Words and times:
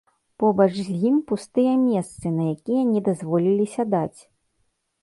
Побач 0.43 0.71
з 0.87 0.95
ім 1.09 1.19
пустыя 1.31 1.75
месцы, 1.83 2.25
на 2.39 2.43
якія 2.55 2.83
не 2.93 3.07
дазволілі 3.11 3.65
сядаць. 3.77 4.19